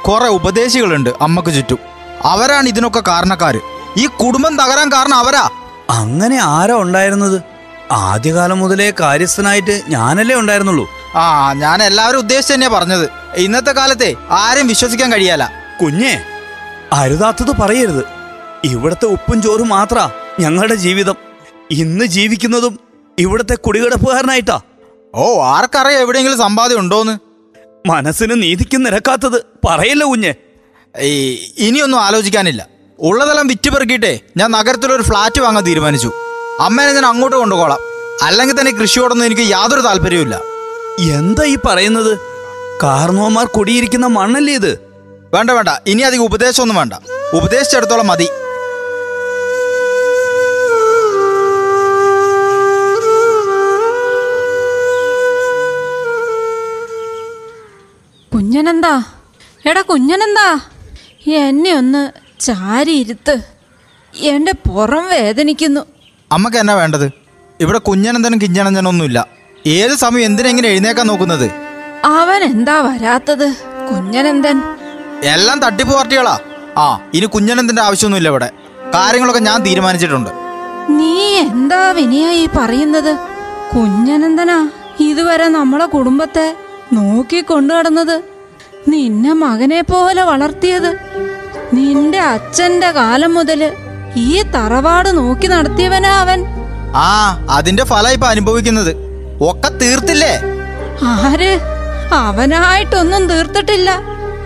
[0.07, 1.79] കുറെ ഉപദേശികളുണ്ട് അമ്മയ്ക്ക് ചുറ്റും.
[2.23, 3.59] അവരാണ് ഇതിനൊക്കെ കാരണക്കാര്.
[3.97, 5.49] ഈ കുടുംബം തകരാൻ കാരണം അവരാ.
[5.89, 7.41] അങ്ങനെ ആരാ ഉണ്ടായിരുന്നത്?
[7.91, 10.89] ആദ്യകാലം മുതലേ കാര്യസ്ഥനായിട്ട് ഞാനല്ലേ ഉണ്ടായിരുന്നുള്ളൂ.
[11.15, 13.09] ആ ഞാൻ എല്ലാവരും ഉദ്ദേശിച്ച് തന്നെയാ പറഞ്ഞത്.
[13.35, 15.49] ഇന്നത്തെ കാലത്തെ ആരും വിശ്വസിക്കാൻ കഴിയാല
[15.81, 16.23] കുഞ്ഞേ
[16.93, 18.03] അരുതാത്തത് പറയരുത്.
[18.63, 21.15] ഇവിടത്തെ ഉപ്പും ചോറും മാത്രാ ഞങ്ങളുടെ ജീവിതം.
[21.71, 22.79] ഇന്ന് ജീവിക്കുന്നതും
[23.19, 24.61] ഇവിടത്തെ കുടികിടപ്പുകാരനായിട്ടാ.
[25.15, 27.17] ഓ ആർക്കറിയാം എവിടെയെങ്കിലും സമ്പാദ്യം ഉണ്ടോന്ന്.
[27.89, 30.35] മനസ്സിന് നീതിക്ക് നിരക്കാത്തത് പറയില്ല കുഞ്ഞെ.
[31.57, 32.72] ഇനിയൊന്നും ആലോചിക്കാനില്ല.
[32.99, 36.11] ഉള്ളതെല്ലാം വിറ്റ് പെറുക്കിയിട്ടേ ഞാൻ നഗരത്തിലൊരു ഫ്ലാറ്റ് വാങ്ങാൻ തീരുമാനിച്ചു.
[36.59, 37.79] അമ്മേനെ ഞാൻ അങ്ങോട്ട് കൊണ്ടുപോകാം
[38.21, 40.41] അല്ലെങ്കിൽ തന്നെ കൃഷിയോടൊന്നും എനിക്ക് യാതൊരു താല്പര്യവുമില്ല
[40.99, 42.19] എന്താ ഈ പറയുന്നത്?
[42.83, 44.79] കാർണോമാർ കുടിയിരിക്കുന്ന മണ്ണല്ലേ ഇത്?
[45.33, 45.69] വേണ്ട വേണ്ട.
[45.87, 46.93] ഇനി അധികം ഉപദേശമൊന്നും വേണ്ട.
[47.33, 48.27] ഉപദേശിച്ചെടുത്തോളം മതി.
[58.33, 59.03] കുഞ്ഞനെന്താ?
[59.65, 60.59] എടാ കുഞ്ഞനെന്താ?
[61.27, 62.95] എന്നെ ഒന്ന് ചാരി
[64.13, 65.81] എന്റെ പുറം വേദനിക്കുന്നു.
[66.31, 67.05] അമ്മയ്ക്ക് എന്നാ വേണ്ടത്?
[67.59, 69.19] ഇവിടെ കുഞ്ഞനന്തനും കിഞ്ഞനന്തനൊന്നുമില്ല.
[69.67, 71.47] ഏത് സമയം എന്തിനെങ്ങനെ എഴുന്നേക്കാൻ നോക്കുന്നത്?
[72.19, 73.47] അവൻ എന്താ വരാത്തത്?
[73.89, 74.57] കുഞ്ഞനന്ദൻ
[75.33, 76.35] എല്ലാം തട്ടിപ്പ് പാർട്ടികളാ.
[76.77, 78.49] ആ ഇനി കുഞ്ഞനന്തന്റെ ആവശ്യമൊന്നുമില്ല ഇവിടെ.
[78.95, 80.29] കാര്യങ്ങളൊക്കെ ഞാൻ തീരുമാനിച്ചിട്ടുണ്ട്.
[80.89, 81.13] നീ
[81.45, 83.13] എന്താ വിനയ ഈ പറയുന്നത്?
[83.75, 84.57] കുഞ്ഞനന്തനാ?
[84.99, 86.47] ഇതുവരെ നമ്മളെ കുടുംബത്തെ
[86.93, 88.15] നോക്കി കൊണ്ടു നടന്നത്
[88.87, 90.89] നിന്നെ മകനെ പോലെ വളർത്തിയത്.
[91.73, 93.73] നിന്റെ അച്ഛന്റെ കാലം മുതൽ
[94.15, 96.45] ഈ തറവാട് നോക്കി നടത്തിയവനാ അവൻ.
[96.95, 98.91] ആ അതിന്റെ ഫലം ഇപ്പൊ അനുഭവിക്കുന്നത്.
[99.41, 100.41] ഒക്കെ തീർത്തില്ലേ?
[101.03, 101.59] ആര്?
[102.13, 103.91] അവനായിട്ടൊന്നും തീർത്തിട്ടില്ല.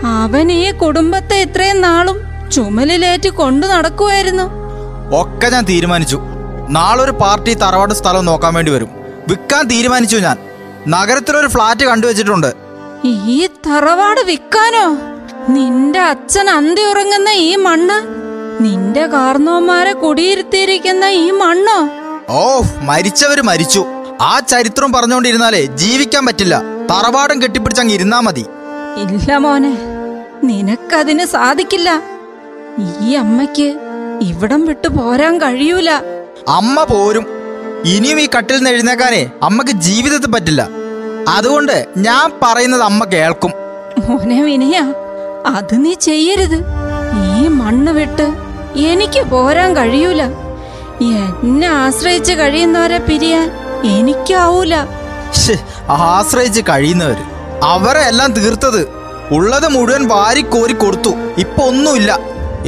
[0.05, 2.17] അവൻ ഈ കുടുംബത്തെ ഇത്രയും നാളും
[2.51, 4.43] ചുമലിലേറ്റി കൊണ്ടു നടക്കുമായിരുന്നു
[5.21, 6.19] ഒക്കെ ഞാൻ തീരുമാനിച്ചു.
[6.69, 8.89] നാളെ ഒരു പാർട്ടി തറവാട് സ്ഥലം നോക്കാൻ വേണ്ടി വരും.
[9.27, 10.37] വിൽക്കാൻ തീരുമാനിച്ചു ഞാൻ.
[10.87, 12.53] നഗരത്തിലൊരു ഫ്ലാറ്റ് കണ്ടുവച്ചിട്ടുണ്ട്.
[13.05, 15.16] ഈ തറവാട് വിൽക്കാനോ?
[15.49, 17.97] നിന്റെ അച്ഛൻ അന്തി ഉറങ്ങുന്ന ഈ മണ്ണ്?
[18.63, 21.77] നിന്റെ കാർന്നോന്മാരെ കുടിയിരുത്തിയിരിക്കുന്ന ഈ മണ്ണോ?
[22.29, 22.41] ഓ
[22.89, 23.81] മരിച്ചവര് മരിച്ചു.
[24.21, 26.55] ആ ചരിത്രം പറഞ്ഞുകൊണ്ടിരുന്നാലേ ജീവിക്കാൻ പറ്റില്ല.
[26.91, 28.45] തറവാടം കെട്ടിപ്പിടിച്ചങ്ങ് ഇരുന്നാ മതി.
[29.03, 29.73] ഇല്ല മോനെ
[30.43, 31.89] നിനക്കതിന് സാധിക്കില്ല.
[33.01, 33.67] ഈ അമ്മയ്ക്ക്
[34.21, 35.89] ഇവിടം വിട്ടു പോരാൻ കഴിയൂല.
[36.47, 37.25] അമ്മ പോരും.
[37.85, 40.61] ഇനിയും ഈ കട്ടിൽ നിന്ന് എഴുന്നേക്കാനേ അമ്മയ്ക്ക് ജീവിതത്തിൽ പറ്റില്ല.
[41.27, 43.51] അതുകൊണ്ട് ഞാൻ പറയുന്നത് അമ്മ കേൾക്കും.
[44.09, 44.79] മോനെ വിനയ
[45.47, 46.59] അത് നീ ചെയ്യരുത്.
[47.37, 48.27] ഈ മണ്ണ് വിട്ട്
[48.91, 50.23] എനിക്ക് പോരാൻ കഴിയൂല.
[51.03, 53.47] എന്നെ ആശ്രയിച്ച് കഴിയുന്നവരെ പിരിയാൻ
[53.97, 54.75] എനിക്കാവൂല.
[55.89, 57.23] ആശ്രയിച്ച് കഴിയുന്നവര്.
[57.63, 58.81] അവരെ എല്ലാം തീർത്തത്
[59.31, 61.11] ഉള്ളത് മുഴുവൻ വാരി കോരി കൊടുത്തു.
[61.37, 62.11] ഇപ്പൊ ഒന്നുമില്ല.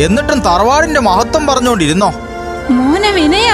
[0.06, 2.10] എന്നിട്ടും തറവാടിന്റെ മഹത്വം പറഞ്ഞുകൊണ്ടിരുന്നോ
[2.70, 3.52] മോനെ വിനയ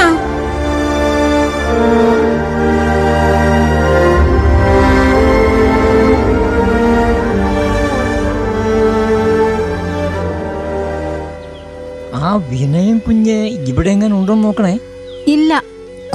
[12.35, 14.79] ആ വിനയം കുഞ്ഞ് ഇവിടെ എങ്ങനെ ഉണ്ടോ നോക്കണേ.
[15.27, 15.63] ഇല്ല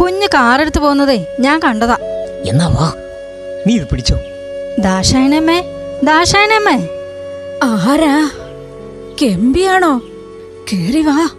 [0.01, 1.97] കുഞ്ഞ് കാറെടുത്ത് പോകുന്നതേ ഞാൻ കണ്ടതാ.
[2.49, 2.95] എന്നാ വാ
[3.67, 4.17] നീ ഇത് പിടിച്ചോ.
[4.79, 5.61] ദാശായനമ്മേ
[6.05, 6.89] ദാശായനമ്മേ
[7.65, 8.31] ആരാ?
[9.23, 10.03] കെമ്പിയാണോ?
[10.73, 11.31] കേറി വാ.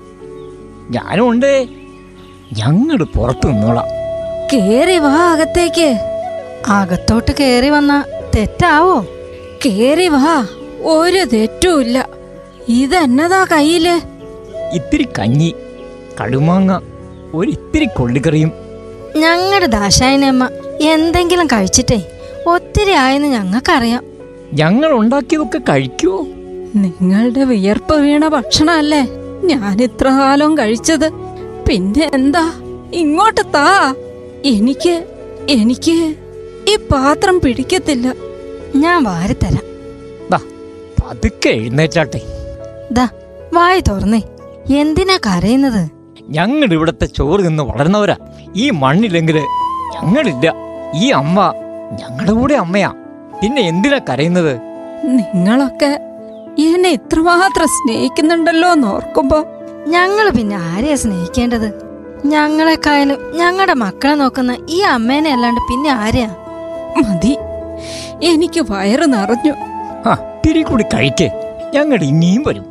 [0.89, 1.67] ഞാനും ഉണ്ട്.
[2.53, 3.85] ഞങ്ങൾ പുറത്തു നിന്നോളാം.
[4.53, 5.89] കേറി വാ അകത്തേക്ക്.
[6.67, 8.03] അകത്തോട്ട് കേറി വന്ന
[8.35, 9.05] തെറ്റാവോ?
[9.65, 10.47] കേറി വാ
[10.83, 12.09] ഒരു തെറ്റുമില്ല
[12.69, 14.01] ഇതെന്നതാ കയ്യിൽ?
[14.73, 15.55] ഇത്തിരി കഞ്ഞി
[16.21, 16.79] കടുമാങ്ങ
[17.33, 18.51] ഒരു ഇത്തിരി കൊള്ളിക്കറിയും.
[19.15, 20.49] ഞങ്ങളുടെ ദാശായനമ്മ
[20.81, 21.99] എന്തെങ്കിലും കഴിച്ചിട്ടേ
[22.47, 24.03] ഒത്തിരി ആയെന്ന് ഞങ്ങൾക്കറിയാം
[24.53, 26.27] ഞങ്ങൾ ഉണ്ടാക്കിയതൊക്കെ കഴിക്കുവോ
[26.75, 29.07] നിങ്ങളുടെ വിയർപ്പ് വീണ ഭക്ഷണമല്ലേ
[29.43, 31.11] ഞാൻ ഇത്ര കാലം കഴിച്ചത്?
[31.69, 32.53] പിന്നെ എന്താ?
[32.93, 33.95] ഇങ്ങോട്ട് താ.
[34.45, 35.05] എനിക്ക്
[35.49, 36.15] എനിക്ക്
[36.69, 38.13] ഈ പാത്രം പിടിക്കത്തില്ല.
[38.75, 39.65] ഞാൻ വാരിത്തരാം.
[40.31, 40.39] ദാ
[41.01, 42.21] പതുക്കെ എഴുന്നേറ്റാട്ടെ.
[42.91, 43.09] ദാ
[43.53, 44.21] വായി തുറന്നേ.
[44.69, 45.89] എന്തിനാ കരയുന്നത്?
[46.29, 48.15] ഞങ്ങൾ ഇവിടത്തെ ചോറ് നിന്ന് വളർന്നവരാ.
[48.55, 49.37] ഈ മണ്ണില്ലെങ്കിൽ
[49.93, 50.53] ഞങ്ങളില്ല.
[50.95, 51.53] ഈ അമ്മ
[51.91, 52.93] ഞങ്ങളുടെ കൂടെ അമ്മയാ.
[53.41, 54.59] പിന്നെ എന്തിനാ കരയുന്നത്?
[55.05, 55.99] നിങ്ങളൊക്കെ
[56.61, 59.45] എന്നെ ഇത്രമാത്രം സ്നേഹിക്കുന്നുണ്ടല്ലോ എന്ന് ഓർക്കുമ്പോ
[59.87, 61.91] ഞങ്ങൾ പിന്നെ ആരെയാ സ്നേഹിക്കേണ്ടത്?
[62.25, 66.27] ഞങ്ങളെക്കായാലും ഞങ്ങളുടെ മക്കളെ നോക്കുന്ന ഈ അമ്മേനെ അല്ലാണ്ട് പിന്നെ ആരെയാ?
[66.97, 67.37] മതി.
[68.23, 69.53] എനിക്ക് വയറ് നിറഞ്ഞു.
[70.09, 71.31] ആ തിരി കൂടി കഴിക്കേ.
[71.73, 72.70] ഞങ്ങൾ ഇനിയും വരും.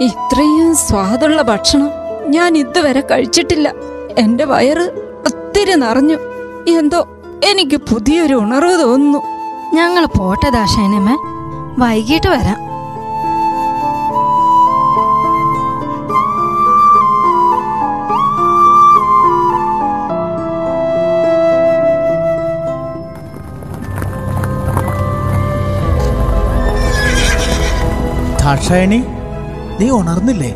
[0.00, 1.90] ഇത്രയും സ്വാദുള്ള ഭക്ഷണം
[2.28, 3.72] ഞാൻ ഇതുവരെ കഴിച്ചിട്ടില്ല.
[4.18, 6.16] എന്റെ വയറ് ഒത്തിരി നിറഞ്ഞു.
[6.70, 7.08] എന്തോ
[7.44, 9.18] എനിക്ക് പുതിയൊരു ഉണർവ് തോന്നുന്നു.
[9.74, 11.18] ഞങ്ങൾ പോട്ടെ ദാശേനമ്മ
[11.78, 12.68] വൈകിട്ട് വരാം.
[28.44, 29.04] ദാക്ഷായണി
[29.80, 30.50] നീ ഉണർന്നില്ലേ?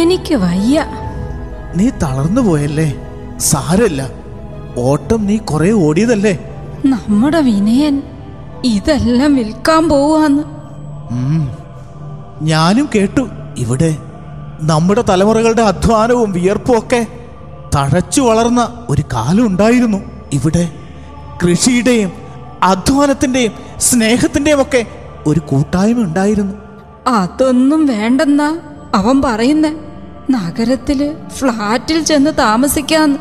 [0.00, 0.78] എനിക്ക് വയ്യ.
[1.76, 2.88] നീ തളർന്നു പോയല്ലേ?
[3.50, 4.02] സാരല്ല
[4.78, 6.34] ഓട്ടം നീ കുറെ ഓടിയതല്ലേ?
[6.86, 7.94] നമ്മുടെ വിനയൻ
[8.64, 10.44] ഇതെല്ലാം വിൽക്കാൻ പോവാന്ന്.
[12.50, 13.24] ഞാനും കേട്ടു
[13.64, 13.90] ഇവിടെ
[14.70, 17.00] നമ്മുടെ തലമുറകളുടെ അധ്വാനവും വിയർപ്പും ഒക്കെ
[17.76, 20.00] തഴച്ചു വളർന്ന ഒരു കാലം ഉണ്ടായിരുന്നു.
[20.32, 20.64] ഇവിടെ
[21.42, 22.12] കൃഷിയുടെയും
[22.62, 23.52] അധ്വാനത്തിന്റെയും
[23.88, 24.80] സ്നേഹത്തിന്റെയും ഒക്കെ
[25.26, 26.54] ഒരു കൂട്ടായ്മ ഉണ്ടായിരുന്നു.
[27.08, 28.58] അതൊന്നും വേണ്ടെന്നാ
[28.94, 29.76] അവൻ പറയുന്നേ.
[30.30, 33.18] നഗരത്തിൽ ഫ്ലാറ്റിൽ ചെന്ന് താമസിക്കാന്ന്.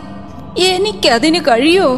[0.60, 1.98] എനിക്കതിന് കഴിയോ?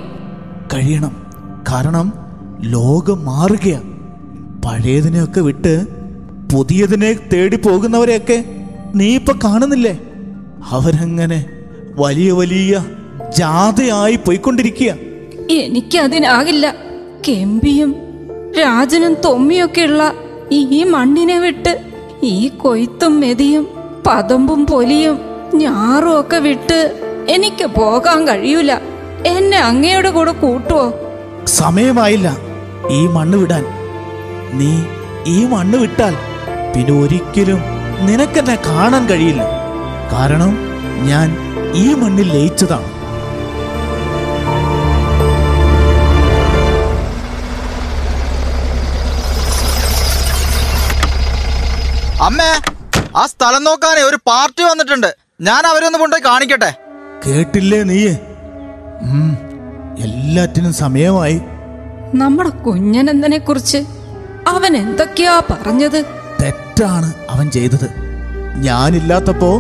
[0.74, 1.28] കഴിയണം.
[1.72, 2.14] കാരണം
[2.62, 3.82] ലോകം മാറുകയാ.
[4.66, 5.86] പഴയതിനെയൊക്കെ വിട്ട്
[6.54, 8.46] പുതിയതിനെ തേടി പോകുന്നവരെയൊക്കെ
[8.96, 10.00] നീ ഇപ്പൊ കാണുന്നില്ലേ?
[10.70, 11.46] അവരങ്ങനെ
[11.96, 12.86] വലിയ വലിയ
[13.38, 14.92] ജാഥയായി പോയിക്കൊണ്ടിരിക്കുക
[15.52, 16.76] എനിക്കതിനാകില്ല.
[17.30, 17.96] കെമ്പിയും
[18.60, 20.14] രാജനും തൊമ്മിയൊക്കെയുള്ള
[20.52, 21.80] ഈ മണ്ണിനെ വിട്ട്
[22.24, 23.68] ഈ കൊയ്ത്തും മെതിയും
[24.08, 25.20] പതമ്പും പൊലിയും
[25.54, 28.74] ഞാറും ഒക്കെ വിട്ട് എനിക്ക് പോകാൻ കഴിയൂല.
[29.26, 30.94] എന്നെ അങ്ങയുടെ കൂടെ കൂട്ടുവോ?
[31.46, 32.38] സമയമായില്ല.
[32.92, 33.66] ഈ മണ്ണ് വിടാൻ.
[34.54, 34.84] നീ
[35.28, 36.16] ഈ മണ്ണ് വിട്ടാൽ
[36.76, 37.60] പിന്നെ ഒരിക്കലും
[38.06, 39.44] നിനക്കെന്നെ കാണാൻ കഴിയില്ല.
[40.12, 40.58] കാരണം
[41.06, 41.38] ഞാൻ
[41.74, 42.99] ഈ മണ്ണിൽ ലയിച്ചതാണ്.
[52.26, 52.52] അമ്മേ
[53.18, 55.10] ആ സ്ഥലം നോക്കാനേ ഒരു പാർട്ടി വന്നിട്ടുണ്ട്.
[55.42, 56.72] ഞാൻ അവരൊന്ന് കൊണ്ടുപോയി കാണിക്കട്ടെ?
[57.26, 58.00] കേട്ടില്ലേ നീ
[60.06, 61.38] എല്ലാറ്റിനും സമയമായി.
[62.22, 63.80] നമ്മുടെ കുഞ്ഞനന്ദനെ കുറിച്ച്
[64.48, 66.00] അവൻ എന്തൊക്കെയാ പറഞ്ഞത്?
[66.42, 67.88] തെറ്റാണ് അവൻ ചെയ്തത്.
[68.68, 69.52] ഞാനില്ലാത്തപ്പോ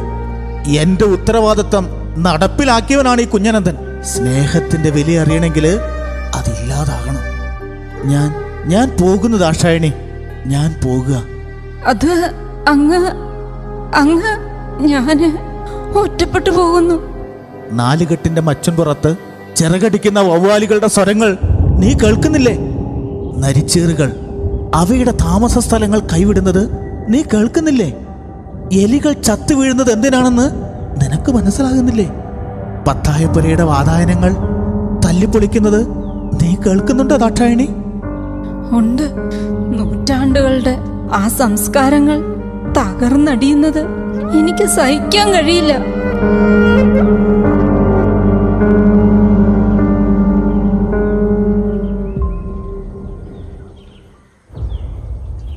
[0.83, 1.85] എന്റെ ഉത്തരവാദിത്തം
[2.25, 3.75] നടപ്പിലാക്കിയവനാണ് ഈ കുഞ്ഞനന്ദൻ
[4.11, 5.65] സ്നേഹത്തിന്റെ വില അറിയണമെങ്കിൽ
[6.37, 7.23] അതില്ലാതാകണം.
[8.11, 8.29] ഞാൻ
[8.73, 9.91] ഞാൻ പോകുന്നതാഷായണി
[10.53, 11.15] ഞാൻ പോകുക.
[11.91, 12.11] അത്
[12.67, 13.07] അങ്ങ്
[13.95, 14.31] അങ്ങ്
[14.87, 15.35] ഞാൻ
[15.97, 16.95] ഒറ്റപ്പെട്ടു പോകുന്നു.
[17.71, 19.15] നാലുകെട്ടിന്റെ മച്ചും പുറത്ത്
[19.55, 21.37] ചിറകടിക്കുന്ന വവ്വാലികളുടെ സ്വരങ്ങൾ
[21.79, 22.57] നീ കേൾക്കുന്നില്ലേ?
[23.37, 24.11] നരിച്ചേറുകൾ.
[24.75, 26.69] അവയുടെ താമസ സ്ഥലങ്ങൾ കൈവിടുന്നത്
[27.09, 27.93] നീ കേൾക്കുന്നില്ലേ?
[28.73, 30.51] എലികൾ ചത്തു വീഴുന്നത് എന്തിനാണെന്ന്
[31.01, 32.11] നിനക്ക് മനസ്സിലാകുന്നില്ലേ?
[32.87, 34.35] പത്തായപ്പുരയുടെ വാതായനങ്ങൾ
[35.05, 35.87] തല്ലിപ്പൊളിക്കുന്നത്
[36.43, 37.67] നീ കേൾക്കുന്നുണ്ടോ ദാക്ഷായണി
[38.71, 39.03] ഉണ്ട്.
[39.77, 40.77] നൂറ്റാണ്ടുകളുടെ
[41.13, 42.38] ആ സംസ്കാരങ്ങൾ
[42.77, 43.81] തകർന്നടിയുന്നത്
[44.37, 45.73] എനിക്ക് സഹിക്കാൻ കഴിയില്ല.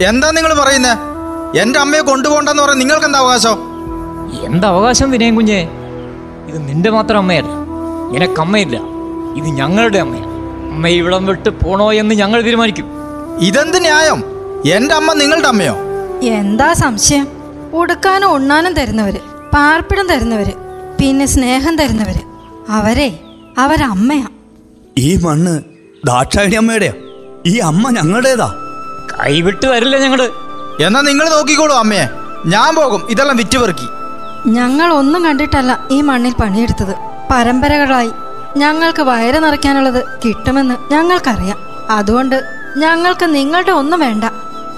[0.08, 0.94] എന്താ നിങ്ങൾ പറയുന്നേ?
[1.60, 3.58] എന്റെ അമ്മയെ കൊണ്ടുപോകണ്ടെന്ന് പറയാൻ നിങ്ങൾക്ക് എന്താ അവകാശം?
[4.44, 5.68] എന്താ അവകാശം വിനയം കുഞ്ഞെ?
[6.48, 7.48] ഇത് നിന്റെ മാത്രം അമ്മയല്ല.
[8.12, 8.76] നിനക്ക് അമ്മയില്ല.
[9.36, 10.32] ഇത് ഞങ്ങളുടെ അമ്മയാണ്.
[10.72, 12.84] അമ്മ ഇവിടം വിട്ട് പോണോ എന്ന് ഞങ്ങൾ തീരുമാനിക്കും.
[13.40, 14.24] ഇതെന്ത് ന്യായം?
[14.76, 15.76] എന്റെ അമ്മ നിങ്ങളുടെ അമ്മയോ?
[16.22, 17.28] എന്താ സംശയം?
[17.72, 19.20] ഉടുക്കാനും ഉണ്ണാനും തരുന്നവര്
[19.54, 20.52] പാർപ്പിടം തരുന്നവര്
[21.00, 22.20] പിന്നെ സ്നേഹം തരുന്നവര്
[22.68, 23.18] അവരെ
[23.58, 24.26] അവരമ്മയാ.
[24.98, 25.62] ഈ മണ്ണ്
[26.06, 26.92] ദാക്ഷായണി അമ്മയുടെയാ?
[27.46, 28.54] ഈ അമ്മ ഞങ്ങളുടേതാ?
[29.20, 30.30] കൈവിട്ട് വരില്ല ഞങ്ങൾ.
[30.86, 32.08] എന്നാ നിങ്ങൾ നോക്കിക്കോളൂ അമ്മയെ.
[32.46, 33.06] ഞാൻ പോകും.
[33.10, 33.86] ഇതെല്ലാം വിറ്റുപെറുക്കി.
[34.46, 36.94] ഞങ്ങൾ ഒന്നും കണ്ടിട്ടല്ല ഈ മണ്ണിൽ പണിയെടുത്തത്.
[37.30, 38.10] പരമ്പരകളായി.
[38.56, 41.58] ഞങ്ങൾക്ക് വയറ് നിറയ്ക്കാനുള്ളത് കിട്ടുമെന്ന് ഞങ്ങൾക്കറിയാം.
[41.90, 42.42] അതുകൊണ്ട്
[42.76, 44.24] ഞങ്ങൾക്ക് നിങ്ങളുടെ ഒന്നും വേണ്ട.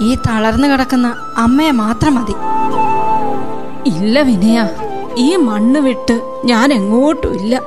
[0.00, 2.34] ഈ തളർന്നു കിടക്കുന്ന അമ്മയെ മാത്രം മതി.
[3.86, 4.68] ഇല്ല വിനയ
[5.18, 7.60] ഈ മണ്ണ് വിട്ട് ഞാൻ എങ്ങോട്ടും ഇല്ല.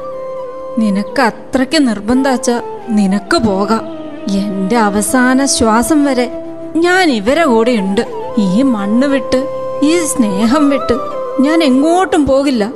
[0.77, 2.51] നിനക്ക് അത്രയ്ക്ക് നിർബന്ധാച്ച
[2.89, 3.85] നിനക്ക് പോകാം.
[4.31, 6.43] എന്റെ അവസാന ശ്വാസം വരെ
[6.75, 8.07] ഞാൻ ഇവരെ കൂടെ ഉണ്ട്.
[8.37, 9.47] ഈ മണ്ണ് വിട്ട്
[9.83, 10.95] ഈ സ്നേഹം വിട്ട്
[11.39, 12.71] ഞാൻ എങ്ങോട്ടും പോകില്ല.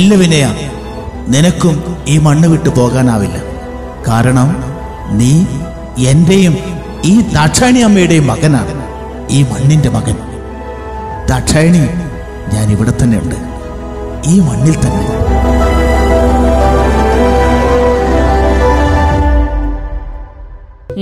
[0.00, 0.44] ഇല്ല വിനയ
[1.32, 1.74] നിനക്കും
[2.08, 3.38] ഈ മണ്ണ് വിട്ടു പോകാനാവില്ല.
[4.08, 4.48] കാരണം
[5.18, 5.32] നീ
[6.12, 6.54] എന്റെയും
[7.10, 8.74] ഈ ദാക്ഷായണി അമ്മയുടെയും മകനാണ്.
[9.30, 10.16] ഈ മണ്ണിന്റെ മകൻ.
[11.30, 11.82] ദാക്ഷായണി
[12.54, 13.38] ഞാൻ ഇവിടെ തന്നെ ഉണ്ട്
[14.32, 15.06] ഈ മണ്ണിൽ തന്നെ.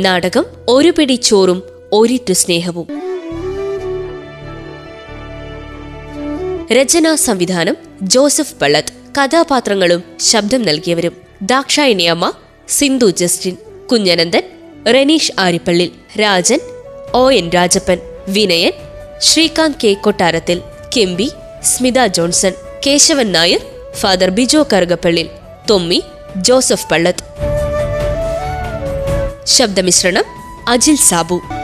[0.06, 1.60] നാടകം ഒരു പിടി ചോറും
[1.92, 2.88] ഒരിറ്റു സ്നേഹവും.
[6.78, 11.16] രചനാ സംവിധാനം ജോസഫ് പള്ളത്ത് കഥാപാത്രങ്ങളും ശബ്ദം നൽകിയവരും.
[11.42, 12.32] Dakshayani Amma
[12.68, 13.56] Sindhu Justin
[13.92, 14.42] Kunjanandan
[14.86, 16.60] Ranish Arippally Rajan
[17.14, 18.72] O N Rajappan Vinayan
[19.20, 20.60] Srikanth K കൊട്ടാരത്തിൽ
[20.96, 21.30] Kempi
[21.62, 22.52] Smitha Johnson
[22.86, 23.60] Keshavan Nair
[23.94, 25.30] father Bijo Karukappally
[25.70, 26.02] Thommi
[26.36, 27.24] Joseph Pallath
[29.46, 30.24] ശബ്ദമിശ്രണം
[30.68, 31.57] അജിൽ സാബു.